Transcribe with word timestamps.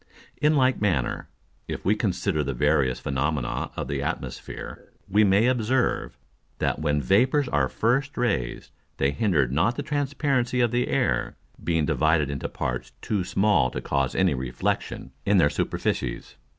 In 0.41 0.55
like 0.55 0.81
manner, 0.81 1.29
if 1.67 1.85
we 1.85 1.95
consider 1.95 2.43
the 2.43 2.55
various 2.55 2.99
Phænomena 2.99 3.71
of 3.77 3.87
the 3.87 4.01
Atmosphere, 4.01 4.89
we 5.07 5.23
may 5.23 5.45
observe, 5.45 6.17
that 6.57 6.79
when 6.79 6.99
Vapours 7.03 7.47
are 7.49 7.69
first 7.69 8.17
raised, 8.17 8.71
they 8.97 9.11
hinder 9.11 9.47
not 9.47 9.75
the 9.75 9.83
transparency 9.83 10.59
of 10.59 10.71
the 10.71 10.87
Air, 10.87 11.37
being 11.63 11.85
divided 11.85 12.31
into 12.31 12.49
parts 12.49 12.93
too 13.03 13.23
small 13.23 13.69
to 13.69 13.79
cause 13.79 14.15
any 14.15 14.33
Reflexion 14.33 15.11
in 15.23 15.37
their 15.37 15.51
Superficies. 15.51 16.33